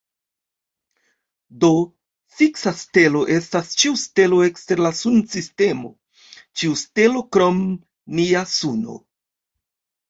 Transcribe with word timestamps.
Do, 1.63 1.69
fiksa 2.39 2.73
stelo 2.79 3.21
estas 3.35 3.71
ĉiu 3.83 3.99
stelo 4.05 4.41
ekster 4.49 4.83
la 4.87 4.93
sunsistemo, 5.03 5.93
ĉiu 6.41 6.83
stelo 6.87 7.27
krom 7.37 7.63
nia 8.19 8.45
suno. 8.59 9.01